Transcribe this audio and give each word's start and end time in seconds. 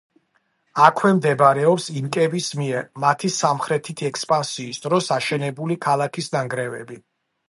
აქვე 0.83 1.09
მდებარეობს 1.17 1.83
ინკების 1.99 2.47
მიერ, 2.59 2.87
მათი 3.03 3.31
სამხრეთით 3.35 4.01
ექსპანსიის 4.09 4.81
დროს 4.87 5.11
აშენებული 5.17 5.79
ქალაქის 5.85 6.31
ნანგრევები. 6.37 6.99